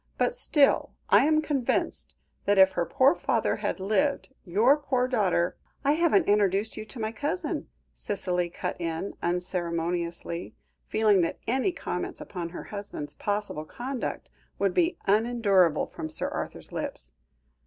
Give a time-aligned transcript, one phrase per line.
[0.17, 2.15] But still, I am convinced
[2.45, 6.99] that if her poor father had lived, your poor daughter" "I haven't introduced you to
[6.99, 10.55] my cousin," Cicely cut in unceremoniously,
[10.87, 14.27] feeling that any comments upon her husband's possible conduct
[14.57, 17.13] would be unendurable from Sir Arthur's lips.